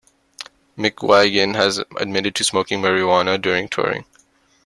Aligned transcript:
McGuigan 0.79 1.53
has 1.53 1.77
admitted 1.95 2.33
to 2.33 2.43
smoking 2.43 2.81
marijuana 2.81 3.39
during 3.39 3.67
touring. 3.69 4.03